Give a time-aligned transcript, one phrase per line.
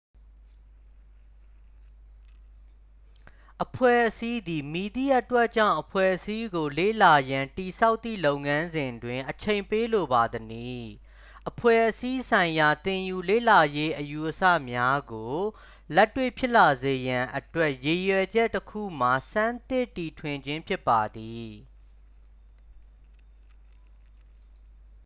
[3.63, 10.89] အဖွဲ့အစည်းသည် မည်သည့်အတွက်ကြောင့် အဖွဲ့အစည်းကို လေ့လာရန် တည်ဆောက်သည့် လုပ်ငန်းစဉ်တွင် အချိန်ပေးလိုပါသနည်း
[11.49, 15.35] အဖွဲ့အစည်းဆိုင်ရာသင်ယူလေ့လာရေးအယူအဆများကို
[15.95, 21.49] လက်တွေ့ဖြစ်လာစေရန်အတွက် ရည်ရွယ်ချက်တစ်ခုမှာ ဆန်းသစ်တီထွင်ခြင်းဖြစ်ပါသည်